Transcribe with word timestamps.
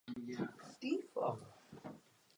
To 0.07 0.11
má 0.13 0.25
za 0.25 0.31
následek 0.31 0.63
feudální 0.81 1.07
válku. 1.15 1.45